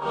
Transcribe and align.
The 0.00 0.06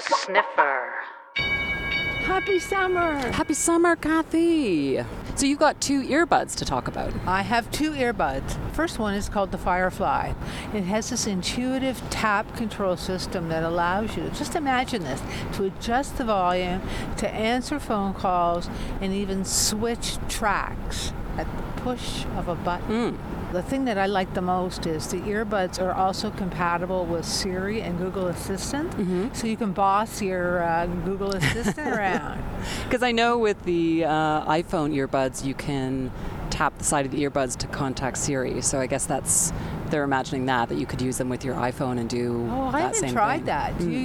sniffer. 0.00 0.92
Happy 1.34 2.60
summer! 2.60 3.18
Happy 3.32 3.54
summer, 3.54 3.96
Cathi. 3.96 5.04
So 5.34 5.46
you've 5.46 5.58
got 5.58 5.80
two 5.80 6.04
earbuds 6.04 6.54
to 6.56 6.64
talk 6.64 6.86
about. 6.86 7.12
I 7.26 7.42
have 7.42 7.68
two 7.72 7.90
earbuds. 7.90 8.56
First 8.74 9.00
one 9.00 9.14
is 9.14 9.28
called 9.28 9.50
the 9.50 9.58
Firefly. 9.58 10.34
It 10.72 10.82
has 10.82 11.10
this 11.10 11.26
intuitive 11.26 12.00
tap 12.10 12.54
control 12.54 12.96
system 12.96 13.48
that 13.48 13.64
allows 13.64 14.16
you, 14.16 14.30
just 14.30 14.54
imagine 14.54 15.02
this 15.02 15.20
to 15.54 15.64
adjust 15.64 16.16
the 16.16 16.24
volume, 16.24 16.80
to 17.16 17.28
answer 17.28 17.80
phone 17.80 18.14
calls, 18.14 18.70
and 19.00 19.12
even 19.12 19.44
switch 19.44 20.16
tracks 20.28 21.12
at 21.36 21.48
the 21.56 21.63
push 21.84 22.24
of 22.36 22.48
a 22.48 22.54
button. 22.56 23.18
The 23.52 23.62
thing 23.62 23.84
that 23.84 23.98
I 23.98 24.06
like 24.06 24.34
the 24.34 24.42
most 24.42 24.84
is 24.86 25.06
the 25.08 25.18
earbuds 25.20 25.80
are 25.80 25.92
also 25.92 26.30
compatible 26.30 27.04
with 27.06 27.24
Siri 27.24 27.82
and 27.82 27.96
Google 27.98 28.26
Assistant, 28.26 28.90
so 29.36 29.46
you 29.46 29.56
can 29.56 29.70
boss 29.72 30.20
your 30.20 30.62
uh, 30.64 30.86
Google 31.04 31.30
Assistant 31.36 31.86
around. 31.96 32.42
Because 32.84 33.02
I 33.04 33.12
know 33.12 33.38
with 33.38 33.62
the 33.64 34.04
uh, 34.06 34.44
iPhone 34.50 34.92
earbuds, 34.96 35.44
you 35.44 35.54
can 35.54 36.10
tap 36.50 36.76
the 36.78 36.84
side 36.84 37.04
of 37.06 37.12
the 37.12 37.22
earbuds 37.24 37.56
to 37.58 37.66
contact 37.68 38.16
Siri. 38.18 38.60
So 38.62 38.80
I 38.80 38.86
guess 38.86 39.06
that's 39.06 39.52
they're 39.90 40.04
imagining 40.04 40.46
that 40.46 40.68
that 40.70 40.78
you 40.78 40.86
could 40.86 41.02
use 41.02 41.18
them 41.18 41.28
with 41.28 41.44
your 41.44 41.54
iPhone 41.54 41.98
and 42.00 42.08
do 42.08 42.48
Oh, 42.50 42.68
I 42.68 42.72
that 42.72 42.94
haven't 42.96 43.12
tried 43.12 43.36
thing. 43.38 43.44
that. 43.46 43.78
Do 43.78 43.84
Mm. 43.86 43.92
you, 43.92 44.00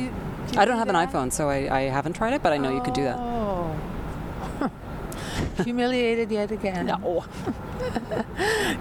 do 0.47 0.53
you 0.55 0.59
I 0.61 0.65
don't 0.65 0.75
do 0.75 0.79
have 0.79 0.89
an 0.89 0.95
iPhone, 0.95 1.31
so 1.31 1.49
I, 1.49 1.59
I 1.75 1.81
haven't 1.83 2.13
tried 2.13 2.33
it, 2.33 2.43
but 2.43 2.51
I 2.53 2.57
know 2.57 2.71
you 2.73 2.81
can 2.81 2.93
do 2.93 3.03
that. 3.03 3.17
Humiliated 5.63 6.31
yet 6.31 6.51
again. 6.51 6.85
No. 6.87 7.25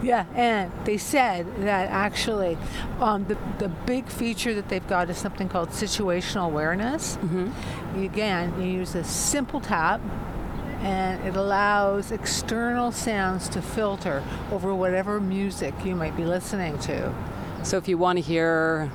Yeah, 0.02 0.26
and 0.34 0.70
they 0.84 0.96
said 0.96 1.46
that 1.64 1.90
actually 1.90 2.56
um, 3.00 3.24
the, 3.26 3.36
the 3.58 3.68
big 3.68 4.08
feature 4.08 4.54
that 4.54 4.68
they've 4.68 4.86
got 4.86 5.10
is 5.10 5.16
something 5.16 5.48
called 5.48 5.70
situational 5.70 6.46
awareness. 6.46 7.16
Mm-hmm. 7.16 8.02
Again, 8.04 8.60
you 8.60 8.68
use 8.68 8.94
a 8.94 9.04
simple 9.04 9.60
tap 9.60 10.00
and 10.80 11.26
it 11.26 11.36
allows 11.36 12.12
external 12.12 12.92
sounds 12.92 13.48
to 13.48 13.60
filter 13.60 14.22
over 14.52 14.74
whatever 14.74 15.20
music 15.20 15.74
you 15.84 15.96
might 15.96 16.16
be 16.16 16.24
listening 16.24 16.78
to. 16.80 17.12
So 17.64 17.76
if 17.76 17.88
you 17.88 17.98
want 17.98 18.18
to 18.18 18.22
hear. 18.22 18.90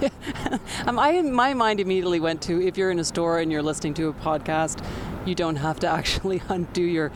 um, 0.86 0.98
I, 0.98 1.20
my 1.22 1.54
mind 1.54 1.80
immediately 1.80 2.20
went 2.20 2.40
to 2.42 2.62
if 2.64 2.78
you're 2.78 2.90
in 2.90 2.98
a 2.98 3.04
store 3.04 3.40
and 3.40 3.50
you're 3.50 3.62
listening 3.62 3.94
to 3.94 4.08
a 4.08 4.12
podcast, 4.12 4.84
you 5.26 5.34
don't 5.34 5.56
have 5.56 5.80
to 5.80 5.88
actually 5.88 6.42
undo 6.48 6.82
your 6.82 7.10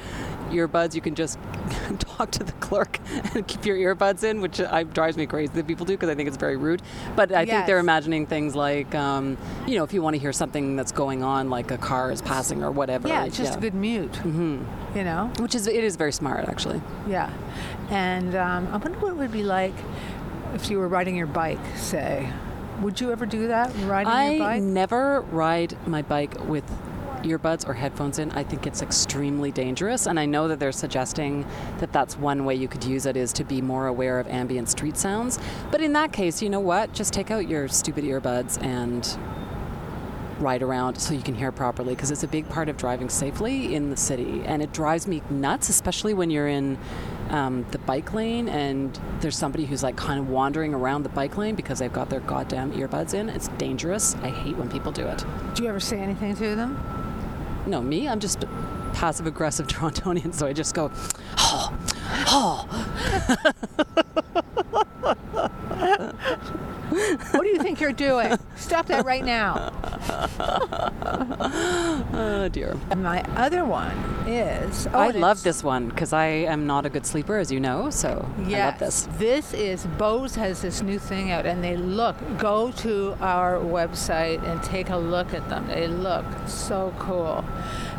earbuds. 0.50 0.94
You 0.94 1.00
can 1.00 1.14
just 1.14 1.38
talk 1.98 2.30
to 2.32 2.44
the 2.44 2.52
clerk 2.52 3.00
and 3.34 3.46
keep 3.46 3.64
your 3.64 3.76
earbuds 3.76 4.24
in, 4.24 4.40
which 4.40 4.60
uh, 4.60 4.82
drives 4.84 5.16
me 5.16 5.26
crazy 5.26 5.52
that 5.54 5.66
people 5.66 5.86
do 5.86 5.94
because 5.94 6.08
I 6.08 6.14
think 6.14 6.28
it's 6.28 6.36
very 6.36 6.56
rude. 6.56 6.82
But 7.16 7.32
I 7.32 7.44
think 7.44 7.66
they're 7.66 7.78
imagining 7.78 8.26
things 8.26 8.54
like, 8.54 8.94
um, 8.94 9.36
you 9.66 9.76
know, 9.76 9.84
if 9.84 9.92
you 9.92 10.02
want 10.02 10.14
to 10.14 10.20
hear 10.20 10.32
something 10.32 10.76
that's 10.76 10.92
going 10.92 11.22
on, 11.22 11.50
like 11.50 11.70
a 11.70 11.78
car 11.78 12.10
is 12.10 12.22
passing 12.22 12.62
or 12.62 12.70
whatever. 12.70 13.08
Yeah, 13.08 13.24
it's 13.24 13.36
just 13.36 13.56
a 13.56 13.60
good 13.60 13.74
mute. 13.74 14.16
hmm 14.16 14.62
You 14.94 15.04
know? 15.04 15.32
Which 15.38 15.54
is 15.54 15.66
it 15.66 15.82
is 15.82 15.96
very 15.96 16.12
smart 16.12 16.48
actually. 16.48 16.80
Yeah. 17.08 17.32
And 17.90 18.34
um, 18.34 18.68
I 18.68 18.76
wonder 18.76 18.98
what 18.98 19.10
it 19.10 19.16
would 19.16 19.32
be 19.32 19.42
like 19.42 19.74
if 20.54 20.70
you 20.70 20.78
were 20.78 20.88
riding 20.88 21.16
your 21.16 21.26
bike, 21.26 21.58
say. 21.76 22.30
Would 22.80 23.00
you 23.00 23.12
ever 23.12 23.24
do 23.24 23.48
that, 23.48 23.72
riding 23.84 24.12
I 24.12 24.30
your 24.30 24.38
bike? 24.40 24.56
I 24.56 24.58
never 24.58 25.20
ride 25.22 25.76
my 25.86 26.02
bike 26.02 26.34
with 26.48 26.64
earbuds 27.24 27.66
or 27.68 27.74
headphones 27.74 28.18
in. 28.18 28.30
I 28.32 28.44
think 28.44 28.66
it's 28.66 28.82
extremely 28.82 29.50
dangerous, 29.50 30.06
and 30.06 30.20
I 30.20 30.26
know 30.26 30.48
that 30.48 30.60
they're 30.60 30.72
suggesting 30.72 31.46
that 31.78 31.92
that's 31.92 32.16
one 32.16 32.44
way 32.44 32.54
you 32.54 32.68
could 32.68 32.84
use 32.84 33.06
it 33.06 33.16
is 33.16 33.32
to 33.34 33.44
be 33.44 33.60
more 33.60 33.86
aware 33.86 34.20
of 34.20 34.28
ambient 34.28 34.68
street 34.68 34.96
sounds. 34.96 35.38
But 35.70 35.80
in 35.80 35.92
that 35.94 36.12
case, 36.12 36.42
you 36.42 36.50
know 36.50 36.60
what? 36.60 36.92
Just 36.92 37.12
take 37.12 37.30
out 37.30 37.48
your 37.48 37.68
stupid 37.68 38.04
earbuds 38.04 38.62
and 38.62 39.04
ride 40.40 40.62
around 40.62 40.96
so 40.96 41.14
you 41.14 41.22
can 41.22 41.34
hear 41.34 41.52
properly 41.52 41.94
because 41.94 42.10
it's 42.10 42.22
a 42.22 42.28
big 42.28 42.48
part 42.48 42.68
of 42.68 42.76
driving 42.76 43.08
safely 43.08 43.74
in 43.74 43.90
the 43.90 43.96
city 43.96 44.42
and 44.44 44.62
it 44.62 44.72
drives 44.72 45.06
me 45.06 45.22
nuts 45.30 45.68
especially 45.68 46.14
when 46.14 46.30
you're 46.30 46.48
in 46.48 46.76
um, 47.30 47.64
the 47.70 47.78
bike 47.78 48.12
lane 48.12 48.48
and 48.48 48.98
there's 49.20 49.36
somebody 49.36 49.64
who's 49.64 49.82
like 49.82 49.96
kind 49.96 50.20
of 50.20 50.28
wandering 50.28 50.74
around 50.74 51.02
the 51.02 51.08
bike 51.08 51.36
lane 51.36 51.54
because 51.54 51.78
they've 51.78 51.92
got 51.92 52.10
their 52.10 52.20
goddamn 52.20 52.72
earbuds 52.72 53.14
in 53.14 53.28
it's 53.28 53.48
dangerous 53.58 54.14
i 54.16 54.28
hate 54.28 54.56
when 54.56 54.68
people 54.68 54.92
do 54.92 55.06
it 55.06 55.24
Do 55.54 55.62
you 55.62 55.68
ever 55.68 55.80
say 55.80 55.98
anything 55.98 56.34
to 56.36 56.54
them? 56.54 56.93
No 57.66 57.80
me? 57.82 58.08
I'm 58.08 58.20
just 58.20 58.44
passive 58.94 59.26
aggressive 59.26 59.66
torontonian 59.74 60.32
so 60.32 60.46
i 60.46 60.52
just 60.52 60.72
go 60.74 60.90
oh 61.38 61.76
oh 62.28 62.68
What 67.32 67.42
do 67.42 67.48
you 67.48 67.58
think 67.58 67.80
you're 67.80 67.92
doing? 67.92 68.38
Stop 68.56 68.86
that 68.86 69.04
right 69.04 69.24
now. 69.24 69.72
oh 72.14 72.48
dear 72.52 72.76
And 72.90 73.02
my 73.02 73.22
other 73.36 73.64
one 73.64 73.96
is. 74.26 74.86
oh, 74.88 74.98
i 74.98 75.10
love 75.10 75.42
this 75.42 75.62
one 75.62 75.88
because 75.88 76.12
i 76.12 76.26
am 76.26 76.66
not 76.66 76.86
a 76.86 76.90
good 76.90 77.04
sleeper 77.06 77.36
as 77.38 77.50
you 77.52 77.60
know 77.60 77.90
so 77.90 78.26
i 78.38 78.48
love 78.70 78.78
this 78.78 79.08
this 79.18 79.52
is 79.52 79.86
Bose 79.98 80.34
has 80.36 80.62
this 80.62 80.82
new 80.82 80.98
thing 80.98 81.30
out, 81.30 81.46
and 81.46 81.62
they 81.62 81.76
look. 81.76 82.16
Go 82.38 82.72
to 82.72 83.16
our 83.20 83.58
website 83.58 84.42
and 84.42 84.62
take 84.62 84.90
a 84.90 84.96
look 84.96 85.32
at 85.34 85.48
them. 85.48 85.66
They 85.68 85.86
look 85.88 86.24
so 86.46 86.92
cool. 86.98 87.44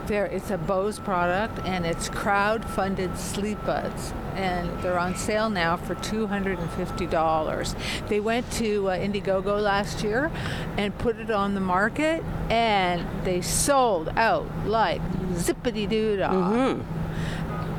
There, 0.07 0.25
it's 0.25 0.51
a 0.51 0.57
Bose 0.57 0.99
product, 0.99 1.59
and 1.65 1.85
it's 1.85 2.09
crowd-funded 2.09 3.17
sleep 3.17 3.57
buds, 3.65 4.13
and 4.35 4.69
they're 4.81 4.99
on 4.99 5.15
sale 5.15 5.49
now 5.49 5.77
for 5.77 5.95
two 5.95 6.27
hundred 6.27 6.59
and 6.59 6.69
fifty 6.71 7.05
dollars. 7.07 7.75
They 8.07 8.19
went 8.19 8.51
to 8.53 8.84
uh, 8.89 8.97
Indiegogo 8.97 9.61
last 9.61 10.03
year 10.03 10.31
and 10.77 10.97
put 10.97 11.17
it 11.17 11.31
on 11.31 11.53
the 11.53 11.61
market, 11.61 12.23
and 12.49 13.05
they 13.25 13.41
sold 13.41 14.09
out 14.15 14.47
like 14.65 15.01
zippity 15.33 15.87
doo 15.87 16.17
dah 16.17 16.31
hmm 16.31 16.81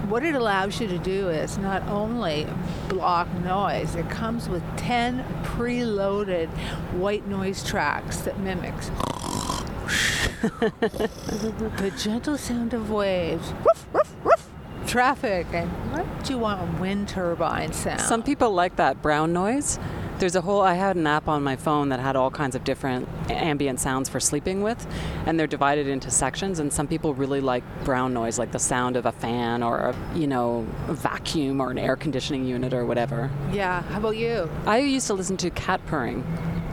what 0.09 0.23
it 0.23 0.37
allows 0.37 0.81
you 0.81 0.87
to 0.87 0.99
do 0.99 1.29
is 1.29 1.59
not 1.59 1.83
only 1.89 2.47
block 2.89 3.29
noise, 3.41 3.97
it 3.97 4.09
comes 4.09 4.49
with 4.49 4.63
10 4.77 5.25
preloaded 5.43 6.49
white 6.93 7.27
noise 7.27 7.65
tracks 7.65 8.19
that 8.19 8.39
mimics 8.39 8.89
the 10.43 11.93
gentle 11.99 12.39
sound 12.39 12.73
of 12.75 12.91
waves, 12.91 13.53
woof, 13.65 13.87
woof, 13.93 14.25
woof, 14.25 14.51
traffic, 14.87 15.47
and 15.53 15.69
what 15.93 16.25
do 16.25 16.33
you 16.35 16.39
want 16.39 16.61
a 16.61 16.81
wind 16.81 17.09
turbine 17.09 17.73
sound? 17.73 18.01
Some 18.01 18.23
people 18.23 18.53
like 18.53 18.77
that 18.77 19.03
brown 19.03 19.33
noise. 19.33 19.79
There's 20.19 20.35
a 20.35 20.41
whole, 20.41 20.63
I 20.63 20.75
had 20.75 20.97
an 20.97 21.07
app 21.07 21.29
on 21.29 21.43
my 21.43 21.57
phone 21.57 21.91
that 21.91 22.01
had 22.01 22.17
all 22.17 22.31
kinds 22.31 22.55
of 22.55 22.65
different 22.65 23.07
ambient 23.29 23.81
sounds 23.81 24.09
for 24.09 24.19
sleeping 24.19 24.63
with, 24.63 24.87
and 25.27 25.39
they're 25.39 25.47
divided 25.47 25.89
into 25.89 26.11
sections. 26.11 26.59
And 26.59 26.73
some 26.73 26.89
people 26.89 27.13
really 27.13 27.43
like 27.43 27.63
brown 27.85 28.15
noise, 28.15 28.39
like 28.39 28.51
the 28.51 28.59
sound 28.59 28.97
of 28.97 29.05
a 29.05 29.13
fan 29.13 29.63
or, 29.63 29.79
a, 29.79 29.97
you 30.15 30.27
know, 30.27 30.67
a 30.89 30.95
vacuum 30.95 31.61
or 31.61 31.71
an 31.71 31.77
air 31.79 31.97
conditioning 31.97 32.47
unit 32.47 32.73
or 32.73 32.87
whatever. 32.87 33.31
yeah, 33.53 33.83
how 33.83 33.99
about 33.99 34.17
you? 34.17 34.49
I 34.65 34.79
used 34.79 35.07
to 35.09 35.15
listen 35.15 35.37
to 35.37 35.51
cat 35.51 35.85
purring. 35.85 36.25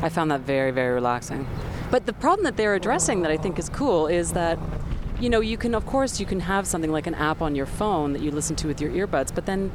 I 0.01 0.07
found 0.07 0.31
that 0.31 0.41
very, 0.41 0.71
very 0.71 0.93
relaxing. 0.93 1.45
But 1.91 2.05
the 2.05 2.13
problem 2.13 2.45
that 2.45 2.55
they're 2.55 2.75
addressing 2.75 3.23
that 3.23 3.31
I 3.31 3.37
think 3.37 3.59
is 3.59 3.67
cool 3.67 4.07
is 4.07 4.31
that, 4.33 4.57
you 5.19 5.29
know, 5.29 5.41
you 5.41 5.57
can, 5.57 5.75
of 5.75 5.85
course, 5.85 6.19
you 6.19 6.25
can 6.25 6.39
have 6.39 6.65
something 6.65 6.91
like 6.91 7.07
an 7.07 7.15
app 7.15 7.41
on 7.41 7.55
your 7.55 7.65
phone 7.65 8.13
that 8.13 8.21
you 8.21 8.31
listen 8.31 8.55
to 8.57 8.67
with 8.67 8.79
your 8.79 8.91
earbuds, 8.91 9.35
but 9.35 9.45
then, 9.45 9.69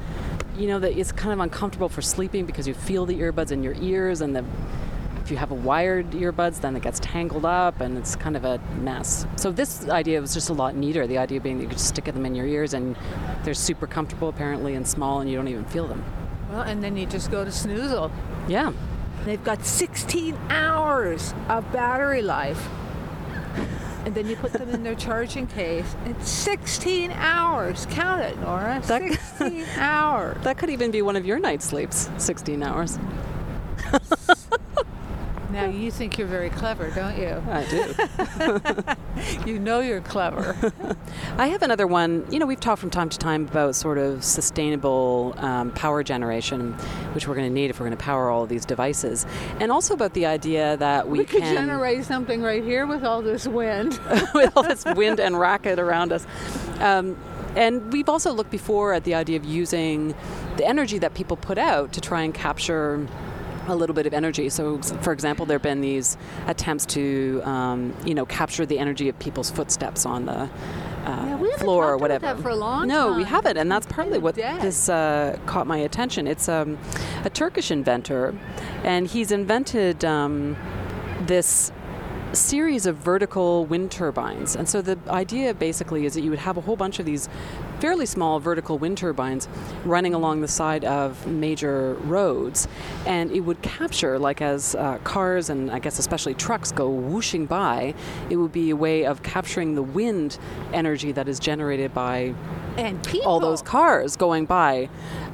you 0.58 0.66
know, 0.66 0.78
that 0.80 0.98
it's 0.98 1.12
kind 1.12 1.32
of 1.32 1.40
uncomfortable 1.40 1.88
for 1.88 2.02
sleeping 2.02 2.44
because 2.44 2.66
you 2.66 2.74
feel 2.74 3.06
the 3.06 3.18
earbuds 3.20 3.52
in 3.52 3.62
your 3.62 3.74
ears 3.74 4.20
and 4.20 4.34
the 4.34 4.44
if 5.28 5.32
you 5.32 5.36
have 5.36 5.50
a 5.50 5.54
wired 5.54 6.12
earbuds, 6.12 6.62
then 6.62 6.74
it 6.74 6.80
gets 6.80 6.98
tangled 7.00 7.44
up 7.44 7.82
and 7.82 7.98
it's 7.98 8.16
kind 8.16 8.34
of 8.34 8.46
a 8.46 8.58
mess. 8.80 9.26
So 9.36 9.52
this 9.52 9.86
idea 9.86 10.22
was 10.22 10.32
just 10.32 10.48
a 10.48 10.54
lot 10.54 10.74
neater. 10.74 11.06
The 11.06 11.18
idea 11.18 11.38
being 11.38 11.58
that 11.58 11.64
you 11.64 11.68
could 11.68 11.76
just 11.76 11.90
stick 11.90 12.06
them 12.06 12.24
in 12.24 12.34
your 12.34 12.46
ears 12.46 12.72
and 12.72 12.96
they're 13.44 13.52
super 13.52 13.86
comfortable 13.86 14.30
apparently 14.30 14.74
and 14.74 14.88
small 14.88 15.20
and 15.20 15.28
you 15.28 15.36
don't 15.36 15.48
even 15.48 15.66
feel 15.66 15.86
them. 15.86 16.02
Well, 16.50 16.62
and 16.62 16.82
then 16.82 16.96
you 16.96 17.04
just 17.04 17.30
go 17.30 17.44
to 17.44 17.50
Snoozle. 17.50 18.10
Yeah. 18.48 18.72
They've 19.26 19.44
got 19.44 19.66
16 19.66 20.34
hours 20.48 21.34
of 21.50 21.70
battery 21.72 22.22
life. 22.22 22.66
And 24.04 24.14
then 24.14 24.26
you 24.28 24.36
put 24.36 24.52
them 24.52 24.70
in 24.70 24.82
their 24.82 24.94
charging 24.94 25.46
case. 25.46 25.94
It's 26.06 26.28
16 26.30 27.10
hours. 27.12 27.86
Count 27.90 28.22
it, 28.22 28.38
Nora. 28.40 28.80
That- 28.86 29.02
16 29.38 29.64
hours. 29.76 30.36
That 30.44 30.56
could 30.58 30.70
even 30.70 30.90
be 30.90 31.02
one 31.02 31.16
of 31.16 31.26
your 31.26 31.38
night 31.38 31.62
sleeps, 31.62 32.08
16 32.18 32.62
hours. 32.62 32.98
Now 35.50 35.66
you 35.66 35.90
think 35.90 36.18
you're 36.18 36.26
very 36.26 36.50
clever, 36.50 36.90
don't 36.90 37.18
you? 37.18 37.42
I 37.50 37.64
do. 37.66 38.94
You 39.46 39.58
know 39.58 39.80
you're 39.80 40.00
clever. 40.00 40.56
I 41.38 41.48
have 41.48 41.62
another 41.62 41.86
one. 41.86 42.24
You 42.30 42.38
know, 42.38 42.46
we've 42.46 42.60
talked 42.60 42.80
from 42.80 42.90
time 42.90 43.08
to 43.08 43.18
time 43.18 43.48
about 43.48 43.74
sort 43.74 43.98
of 43.98 44.22
sustainable 44.22 45.34
um, 45.38 45.72
power 45.72 46.02
generation, 46.02 46.74
which 47.14 47.26
we're 47.26 47.34
going 47.34 47.48
to 47.48 47.52
need 47.52 47.70
if 47.70 47.80
we're 47.80 47.86
going 47.86 47.96
to 47.96 48.04
power 48.04 48.30
all 48.30 48.44
of 48.44 48.48
these 48.48 48.64
devices, 48.64 49.26
and 49.60 49.72
also 49.72 49.94
about 49.94 50.14
the 50.14 50.26
idea 50.26 50.76
that 50.76 51.08
we, 51.08 51.20
we 51.20 51.24
could 51.24 51.42
can 51.42 51.54
generate 51.54 52.04
something 52.04 52.42
right 52.42 52.62
here 52.62 52.86
with 52.86 53.04
all 53.04 53.22
this 53.22 53.46
wind. 53.46 53.98
with 54.34 54.52
all 54.56 54.62
this 54.62 54.84
wind 54.84 55.18
and 55.18 55.38
racket 55.38 55.78
around 55.78 56.12
us. 56.12 56.26
Um, 56.78 57.16
and 57.56 57.92
we've 57.92 58.08
also 58.08 58.32
looked 58.32 58.50
before 58.50 58.92
at 58.92 59.04
the 59.04 59.14
idea 59.14 59.36
of 59.36 59.44
using 59.44 60.14
the 60.58 60.66
energy 60.66 60.98
that 60.98 61.14
people 61.14 61.36
put 61.36 61.58
out 61.58 61.92
to 61.94 62.00
try 62.00 62.22
and 62.22 62.32
capture 62.34 63.06
a 63.70 63.74
little 63.74 63.94
bit 63.94 64.06
of 64.06 64.14
energy. 64.14 64.48
So, 64.48 64.78
for 64.78 65.12
example, 65.12 65.46
there 65.46 65.56
have 65.56 65.62
been 65.62 65.80
these 65.80 66.16
attempts 66.46 66.86
to, 66.86 67.40
um, 67.44 67.94
you 68.04 68.14
know, 68.14 68.26
capture 68.26 68.66
the 68.66 68.78
energy 68.78 69.08
of 69.08 69.18
people's 69.18 69.50
footsteps 69.50 70.04
on 70.06 70.26
the 70.26 70.38
uh, 70.42 70.48
Yeah, 71.04 71.56
floor 71.58 71.90
or 71.92 71.96
whatever. 71.96 72.26
that 72.26 72.40
for 72.40 72.50
a 72.50 72.56
long 72.56 72.86
no, 72.88 73.12
we 73.14 73.24
haven't, 73.24 73.56
and 73.56 73.70
that's 73.70 73.86
partly 73.86 74.18
what 74.18 74.34
dead. 74.34 74.60
this 74.60 74.88
uh, 74.88 75.38
caught 75.46 75.66
my 75.66 75.78
attention. 75.78 76.26
It's 76.26 76.48
um, 76.48 76.78
a 77.24 77.30
Turkish 77.30 77.70
inventor, 77.70 78.34
and 78.84 79.06
he's 79.06 79.30
invented 79.32 80.04
um, 80.04 80.56
this 81.22 81.72
series 82.32 82.86
of 82.86 82.96
vertical 82.96 83.64
wind 83.66 83.90
turbines. 83.90 84.56
And 84.56 84.68
so 84.68 84.82
the 84.82 84.98
idea 85.08 85.54
basically 85.54 86.06
is 86.06 86.14
that 86.14 86.20
you 86.20 86.30
would 86.30 86.38
have 86.38 86.56
a 86.56 86.60
whole 86.60 86.76
bunch 86.76 86.98
of 86.98 87.06
these 87.06 87.28
fairly 87.80 88.06
small 88.06 88.40
vertical 88.40 88.78
wind 88.78 88.98
turbines 88.98 89.48
running 89.84 90.14
along 90.14 90.40
the 90.40 90.48
side 90.48 90.84
of 90.84 91.26
major 91.26 91.94
roads. 91.94 92.68
And 93.06 93.30
it 93.30 93.40
would 93.40 93.62
capture, 93.62 94.18
like 94.18 94.42
as 94.42 94.74
uh, 94.74 94.98
cars 94.98 95.48
and 95.50 95.70
I 95.70 95.78
guess 95.78 95.98
especially 95.98 96.34
trucks 96.34 96.72
go 96.72 96.88
whooshing 96.88 97.46
by, 97.46 97.94
it 98.30 98.36
would 98.36 98.52
be 98.52 98.70
a 98.70 98.76
way 98.76 99.06
of 99.06 99.22
capturing 99.22 99.74
the 99.74 99.82
wind 99.82 100.38
energy 100.72 101.12
that 101.12 101.28
is 101.28 101.38
generated 101.38 101.94
by 101.94 102.34
And 102.78 103.02
people. 103.04 103.28
all 103.28 103.40
those 103.40 103.62
cars 103.62 104.16
going 104.16 104.46
by, 104.46 104.88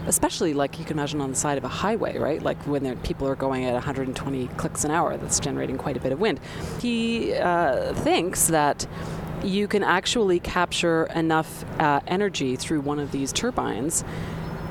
especially 0.06 0.54
like 0.54 0.78
you 0.78 0.84
can 0.84 0.98
imagine 0.98 1.20
on 1.20 1.30
the 1.30 1.36
side 1.36 1.58
of 1.58 1.64
a 1.64 1.68
highway, 1.68 2.18
right? 2.18 2.42
Like 2.42 2.60
when 2.66 2.96
people 2.98 3.28
are 3.28 3.36
going 3.36 3.64
at 3.64 3.74
120 3.74 4.48
clicks 4.56 4.84
an 4.84 4.90
hour, 4.90 5.16
that's 5.16 5.38
generating 5.38 5.78
quite 5.78 5.96
a 5.96 6.00
bit 6.00 6.12
of 6.12 6.20
wind. 6.20 6.40
He 6.80 7.34
uh, 7.34 7.92
thinks 7.94 8.48
that 8.48 8.86
you 9.44 9.68
can 9.68 9.82
actually 9.82 10.40
capture 10.40 11.04
enough 11.14 11.64
uh, 11.78 12.00
energy 12.06 12.56
through 12.56 12.80
one 12.80 12.98
of 12.98 13.12
these 13.12 13.32
turbines 13.32 14.04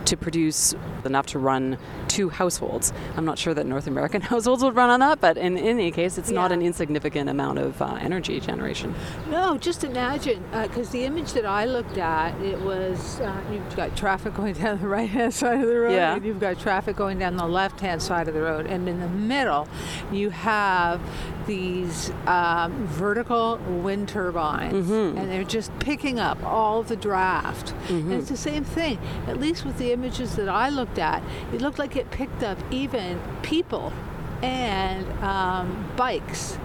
to 0.06 0.18
produce 0.18 0.74
enough 1.06 1.26
to 1.28 1.40
run 1.40 1.78
two 2.08 2.30
households. 2.30 2.92
I'm 3.16 3.26
not 3.26 3.38
sure 3.38 3.54
that 3.54 3.66
North 3.66 3.88
American 3.88 4.22
households 4.34 4.64
would 4.64 4.76
run 4.76 4.90
on 4.90 5.00
that, 5.00 5.20
but 5.22 5.38
in, 5.38 5.58
in 5.58 5.66
any 5.80 5.92
case, 5.92 6.18
it's 6.18 6.30
not 6.30 6.52
an 6.52 6.62
insignificant 6.62 7.30
amount 7.30 7.60
of 7.60 7.82
uh, 7.82 7.98
energy 8.02 8.40
generation. 8.40 8.94
No, 9.30 9.58
just 9.58 9.84
imagine, 9.84 10.44
because 10.52 10.90
the 10.90 11.06
image 11.06 11.34
that 11.34 11.46
I 11.46 11.66
looked 11.66 11.98
at, 11.98 12.40
it 12.42 12.60
was 12.62 13.20
uh, 13.22 13.42
you've 13.52 13.76
got 13.76 13.96
traffic 13.96 14.34
going 14.36 14.54
down 14.54 14.80
the 14.80 14.88
right 14.88 15.10
hand 15.10 15.34
side 15.34 15.62
of 15.62 15.68
the 15.68 15.80
road, 15.80 15.94
Yeah. 15.94 16.16
and 16.16 16.26
you've 16.26 16.40
got 16.40 16.60
traffic 16.60 16.96
going 16.96 17.20
down 17.20 17.38
the 17.38 17.48
left 17.48 17.80
hand 17.80 18.02
side 18.02 18.28
of 18.28 18.34
the 18.34 18.42
road, 18.42 18.66
and 18.66 18.88
in 18.90 19.00
the 19.00 19.08
middle, 19.10 19.68
you 20.12 20.30
have 20.32 21.02
these 21.48 22.12
um, 22.28 22.88
vertical 22.88 23.58
wind 23.68 24.08
turbines, 24.10 24.74
Mm-hmm. 24.74 25.18
and 25.18 25.30
they're 25.32 25.44
just 25.44 25.78
picking 25.80 26.20
up 26.20 26.42
all 26.44 26.84
the 26.84 26.96
draft. 26.96 27.74
Mm-hmm. 27.88 27.94
And 28.12 28.14
it's 28.14 28.30
the 28.30 28.38
same 28.38 28.64
thing. 28.64 28.98
At 29.28 29.40
least 29.40 29.66
with 29.66 29.78
the 29.78 29.92
images 29.94 30.36
that 30.36 30.50
I 30.50 30.69
looked 30.69 31.00
at, 31.00 31.24
it 31.54 31.62
looked 31.62 31.80
like 31.80 31.95
it 31.95 32.10
picked 32.12 32.44
up 32.44 32.57
even 32.72 33.19
people 33.44 33.94
and 34.42 35.07
um, 35.24 35.90
bikes. 35.95 36.57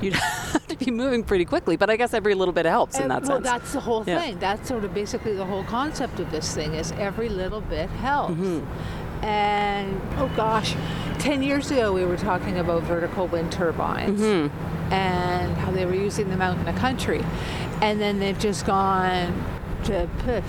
You'd 0.00 0.12
have 0.14 0.66
to 0.68 0.76
be 0.76 0.90
moving 0.90 1.24
pretty 1.24 1.44
quickly, 1.44 1.76
but 1.76 1.88
I 1.88 1.96
guess 1.96 2.12
every 2.14 2.34
little 2.34 2.52
bit 2.52 2.66
helps 2.66 2.98
in 2.98 3.08
that 3.08 3.22
well, 3.22 3.36
sense. 3.38 3.44
that's 3.44 3.72
the 3.72 3.80
whole 3.80 4.04
Yeah. 4.06 4.20
thing. 4.20 4.38
That's 4.38 4.68
sort 4.68 4.84
of 4.84 4.92
basically 4.92 5.34
the 5.34 5.46
whole 5.46 5.64
concept 5.64 6.20
of 6.20 6.30
this 6.30 6.54
thing 6.54 6.74
is 6.74 6.92
every 6.92 7.28
little 7.28 7.62
bit 7.62 7.88
helps. 7.90 8.34
Mm-hmm. 8.34 9.24
And 9.24 10.00
oh 10.18 10.30
gosh, 10.36 10.74
ten 11.18 11.42
years 11.42 11.70
ago 11.70 11.92
we 11.94 12.04
were 12.04 12.18
talking 12.18 12.58
about 12.58 12.82
vertical 12.82 13.26
wind 13.28 13.50
turbines 13.50 14.20
Mm-hmm. 14.20 14.92
and 14.92 15.56
how 15.56 15.70
they 15.70 15.86
were 15.86 15.94
using 15.94 16.28
them 16.28 16.42
out 16.42 16.58
in 16.58 16.64
the 16.66 16.78
country, 16.78 17.24
and 17.80 17.98
then 18.00 18.18
they've 18.18 18.38
just 18.38 18.66
gone 18.66 19.32
to 19.84 20.06
poof. 20.18 20.44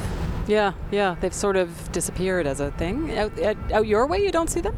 Yeah, 0.47 0.74
yeah, 0.92 1.15
they've 1.21 1.33
sort 1.33 1.56
of 1.56 1.92
disappeared 1.92 2.45
as 2.47 2.59
a 2.59 2.71
thing. 2.71 3.18
Out, 3.18 3.39
out, 3.42 3.57
out 3.71 3.88
your 3.88 4.06
way, 4.07 4.19
you 4.24 4.31
don't 4.31 4.50
see 4.50 4.62
them? 4.62 4.75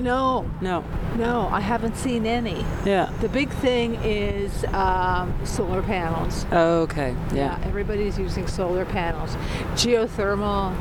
No, 0.00 0.50
No. 0.60 0.82
no, 1.16 1.48
I 1.52 1.60
haven't 1.60 1.96
seen 1.96 2.26
any. 2.26 2.64
Yeah. 2.84 3.10
The 3.20 3.28
big 3.28 3.50
thing 3.50 3.94
is 4.02 4.64
um, 4.72 5.32
solar 5.44 5.82
panels. 5.82 6.44
Okay. 6.52 7.14
Yeah, 7.32 7.58
Yeah. 7.60 7.66
everybody's 7.68 8.18
using 8.18 8.46
solar 8.48 8.84
panels. 8.84 9.36
Geothermal, 9.74 10.74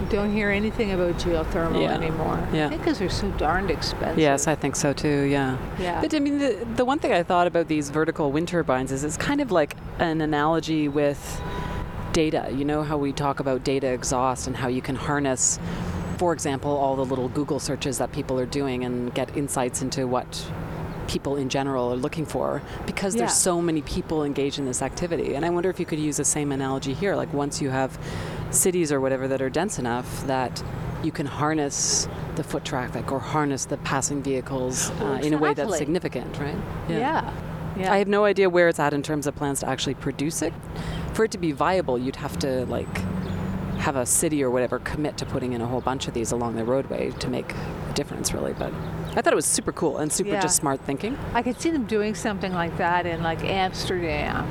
you 0.00 0.06
don't 0.10 0.32
hear 0.32 0.50
anything 0.50 0.92
about 0.92 1.14
geothermal 1.14 1.82
Yeah, 1.82 1.94
anymore. 1.94 2.38
yeah. 2.52 2.66
I 2.66 2.68
think 2.70 2.82
because 2.82 2.98
they're 2.98 3.08
so 3.08 3.30
darned 3.32 3.70
expensive. 3.70 4.18
Yes, 4.18 4.46
I 4.48 4.54
think 4.54 4.76
so 4.76 4.92
too. 4.92 5.22
Yeah. 5.22 5.56
Yeah. 5.78 6.00
But 6.00 6.12
I 6.14 6.18
mean, 6.18 6.38
the, 6.38 6.66
the 6.76 6.84
one 6.84 6.98
thing 6.98 7.12
I 7.12 7.22
thought 7.22 7.46
about 7.46 7.68
these 7.68 7.90
vertical 7.90 8.32
wind 8.32 8.48
turbines 8.48 8.92
is 8.92 9.02
it's 9.04 9.16
kind 9.16 9.40
of 9.40 9.50
like 9.50 9.76
an 9.98 10.20
analogy 10.20 10.88
with 10.88 11.40
data. 12.18 12.50
You 12.52 12.64
know 12.64 12.82
how 12.82 12.96
we 12.98 13.12
talk 13.12 13.38
about 13.38 13.62
data 13.62 13.86
exhaust 13.86 14.48
and 14.48 14.56
how 14.56 14.66
you 14.66 14.82
can 14.82 14.96
harness, 14.96 15.60
for 16.16 16.32
example, 16.32 16.72
all 16.76 16.96
the 16.96 17.04
little 17.04 17.28
Google 17.28 17.60
searches 17.60 17.98
that 17.98 18.10
people 18.10 18.40
are 18.40 18.46
doing 18.60 18.82
and 18.82 19.14
get 19.14 19.36
insights 19.36 19.82
into 19.82 20.08
what 20.08 20.28
people 21.06 21.36
in 21.36 21.48
general 21.48 21.92
are 21.92 21.96
looking 21.96 22.26
for 22.26 22.60
because 22.86 23.14
Yeah. 23.14 23.20
there's 23.20 23.34
so 23.34 23.62
many 23.62 23.82
people 23.82 24.24
engaged 24.24 24.58
in 24.58 24.66
this 24.66 24.82
activity. 24.82 25.36
And 25.36 25.44
I 25.46 25.50
wonder 25.50 25.70
if 25.70 25.78
you 25.78 25.86
could 25.86 26.00
use 26.00 26.16
the 26.16 26.24
same 26.24 26.50
analogy 26.50 26.92
here. 26.92 27.14
Like 27.14 27.32
once 27.32 27.62
you 27.62 27.70
have 27.70 27.96
cities 28.50 28.90
or 28.90 29.00
whatever 29.00 29.28
that 29.28 29.40
are 29.40 29.48
dense 29.48 29.78
enough 29.78 30.26
that 30.26 30.60
you 31.04 31.12
can 31.12 31.26
harness 31.26 32.08
the 32.34 32.42
foot 32.42 32.64
traffic 32.64 33.12
or 33.12 33.20
harness 33.20 33.64
the 33.66 33.76
passing 33.76 34.24
vehicles 34.24 34.90
uh, 35.00 35.20
in 35.22 35.34
a 35.34 35.38
way 35.38 35.54
that's 35.54 35.78
significant, 35.78 36.36
right? 36.40 36.58
Yeah. 36.88 37.32
Yeah. 37.78 37.92
I 37.92 37.98
have 37.98 38.08
no 38.08 38.24
idea 38.24 38.50
where 38.50 38.66
it's 38.68 38.80
at 38.80 38.92
in 38.92 39.02
terms 39.04 39.28
of 39.28 39.36
plans 39.36 39.60
to 39.60 39.68
actually 39.68 39.94
produce 39.94 40.42
it. 40.42 40.52
For 41.18 41.24
it 41.24 41.32
to 41.32 41.38
be 41.38 41.50
viable, 41.50 41.98
you'd 41.98 42.14
have 42.14 42.38
to 42.38 42.64
like 42.66 42.96
have 43.78 43.96
a 43.96 44.06
city 44.06 44.40
or 44.44 44.52
whatever 44.52 44.78
commit 44.78 45.16
to 45.16 45.26
putting 45.26 45.52
in 45.52 45.60
a 45.60 45.66
whole 45.66 45.80
bunch 45.80 46.06
of 46.06 46.14
these 46.14 46.30
along 46.30 46.54
the 46.54 46.62
roadway 46.62 47.10
to 47.10 47.28
make 47.28 47.52
a 47.54 47.92
difference, 47.94 48.32
really. 48.32 48.52
But 48.52 48.72
I 49.16 49.20
thought 49.20 49.32
it 49.32 49.34
was 49.34 49.44
super 49.44 49.72
cool 49.72 49.98
and 49.98 50.12
super 50.12 50.30
Yeah. 50.30 50.40
just 50.40 50.54
smart 50.54 50.80
thinking. 50.82 51.18
I 51.34 51.42
could 51.42 51.60
see 51.60 51.70
them 51.72 51.86
doing 51.86 52.14
something 52.14 52.52
like 52.52 52.78
that 52.78 53.04
in 53.04 53.24
like 53.24 53.42
Amsterdam 53.42 54.46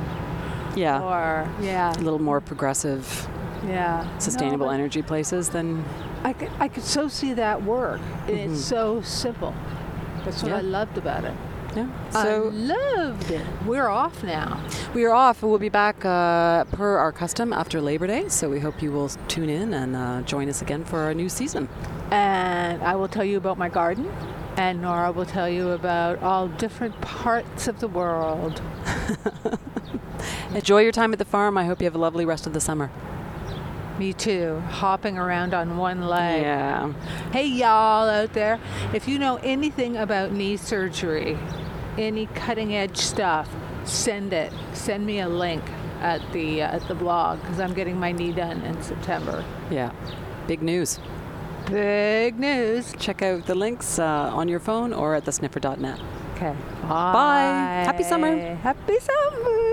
Yeah, 0.76 1.00
or 1.02 1.48
yeah, 1.62 1.94
a 1.96 2.02
little 2.04 2.18
more 2.20 2.42
progressive, 2.42 3.26
yeah. 3.66 4.04
sustainable 4.18 4.66
No, 4.66 4.72
energy 4.72 5.00
places 5.00 5.48
than 5.48 5.82
I 6.22 6.34
could, 6.34 6.50
I 6.60 6.68
could 6.68 6.84
so 6.84 7.08
see 7.08 7.32
that 7.32 7.62
work. 7.62 8.02
And 8.26 8.36
It's 8.36 8.52
mm-hmm. 8.52 8.56
so 8.56 9.00
simple. 9.00 9.54
That's 10.22 10.42
what 10.42 10.50
Yeah. 10.52 10.58
I 10.58 10.60
loved 10.60 10.98
about 10.98 11.24
it. 11.24 11.32
Yeah. 11.78 12.08
I 12.14 12.22
So 12.24 12.50
loved 12.52 13.30
it. 13.30 13.46
We're 13.66 13.88
off 13.88 14.22
now. 14.24 14.60
we 14.94 15.04
are 15.04 15.12
off. 15.12 15.42
We'll 15.42 15.58
be 15.58 15.68
back 15.68 16.04
uh, 16.04 16.64
per 16.64 16.98
our 16.98 17.12
custom 17.12 17.52
after 17.52 17.80
Labor 17.80 18.06
Day. 18.06 18.28
So 18.28 18.48
we 18.50 18.60
hope 18.60 18.82
you 18.82 18.92
will 18.92 19.08
tune 19.28 19.48
in 19.48 19.74
and 19.74 19.94
uh, 19.96 20.22
join 20.22 20.48
us 20.48 20.62
again 20.62 20.84
for 20.84 20.98
our 21.00 21.14
new 21.14 21.28
season. 21.28 21.68
and 22.10 22.82
I 22.82 22.94
will 22.96 23.08
tell 23.08 23.24
you 23.24 23.36
about 23.36 23.58
my 23.58 23.68
garden, 23.68 24.10
and 24.56 24.80
Nora 24.82 25.12
will 25.12 25.26
tell 25.26 25.48
you 25.48 25.70
about 25.70 26.22
all 26.22 26.48
different 26.48 27.00
parts 27.00 27.68
of 27.68 27.80
the 27.80 27.88
world. 27.88 28.60
Enjoy 30.54 30.80
your 30.80 30.92
time 30.92 31.12
at 31.12 31.18
the 31.18 31.24
farm. 31.24 31.56
I 31.58 31.64
hope 31.64 31.80
you 31.80 31.84
have 31.84 31.94
a 31.94 31.98
lovely 31.98 32.24
rest 32.24 32.46
of 32.46 32.52
the 32.54 32.60
summer. 32.60 32.90
Me 33.98 34.12
too, 34.12 34.60
hopping 34.70 35.18
around 35.18 35.52
on 35.54 35.76
one 35.76 36.02
leg. 36.06 36.42
Yeah. 36.42 36.92
Hey, 37.32 37.46
y'all 37.46 38.08
out 38.08 38.32
there, 38.32 38.60
if 38.94 39.08
you 39.08 39.18
know 39.18 39.36
anything 39.42 39.96
about 39.96 40.30
knee 40.32 40.56
surgery, 40.56 41.36
any 41.98 42.26
cutting 42.26 42.74
edge 42.74 42.96
stuff, 42.96 43.48
send 43.84 44.32
it. 44.32 44.52
Send 44.72 45.04
me 45.04 45.20
a 45.20 45.28
link 45.28 45.62
at 46.00 46.20
the 46.32 46.62
uh, 46.62 46.76
at 46.76 46.86
the 46.88 46.94
blog 46.94 47.40
because 47.40 47.60
I'm 47.60 47.74
getting 47.74 47.98
my 47.98 48.12
knee 48.12 48.32
done 48.32 48.62
in 48.62 48.80
September. 48.82 49.44
Yeah. 49.70 49.92
Big 50.46 50.62
news. 50.62 50.98
Big 51.66 52.38
news. 52.38 52.94
Check 52.98 53.20
out 53.22 53.46
the 53.46 53.54
links 53.54 53.98
uh, 53.98 54.30
on 54.32 54.48
your 54.48 54.60
phone 54.60 54.92
or 54.92 55.14
at 55.14 55.24
thesniffer.net. 55.24 56.00
Okay. 56.36 56.56
Bye. 56.82 57.82
Happy 57.84 58.04
summer. 58.04 58.54
Happy 58.56 58.98
summer. 59.00 59.67